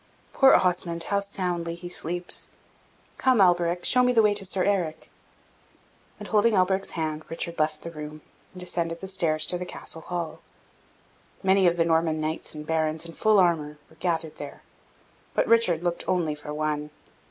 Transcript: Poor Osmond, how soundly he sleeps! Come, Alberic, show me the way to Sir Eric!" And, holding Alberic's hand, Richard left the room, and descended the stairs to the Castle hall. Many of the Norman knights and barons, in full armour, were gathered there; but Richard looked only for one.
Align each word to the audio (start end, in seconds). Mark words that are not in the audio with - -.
Poor 0.33 0.55
Osmond, 0.55 1.03
how 1.03 1.19
soundly 1.19 1.75
he 1.75 1.87
sleeps! 1.87 2.47
Come, 3.19 3.39
Alberic, 3.39 3.85
show 3.85 4.01
me 4.01 4.11
the 4.11 4.23
way 4.23 4.33
to 4.33 4.43
Sir 4.43 4.63
Eric!" 4.63 5.11
And, 6.17 6.27
holding 6.27 6.55
Alberic's 6.55 6.97
hand, 6.97 7.23
Richard 7.29 7.59
left 7.59 7.83
the 7.83 7.91
room, 7.91 8.23
and 8.51 8.59
descended 8.59 8.99
the 8.99 9.07
stairs 9.07 9.45
to 9.45 9.59
the 9.59 9.63
Castle 9.67 10.01
hall. 10.01 10.41
Many 11.43 11.67
of 11.67 11.77
the 11.77 11.85
Norman 11.85 12.19
knights 12.19 12.55
and 12.55 12.65
barons, 12.65 13.05
in 13.05 13.13
full 13.13 13.37
armour, 13.37 13.77
were 13.91 13.95
gathered 13.97 14.37
there; 14.37 14.63
but 15.35 15.45
Richard 15.47 15.83
looked 15.83 16.03
only 16.09 16.33
for 16.33 16.51
one. 16.51 16.89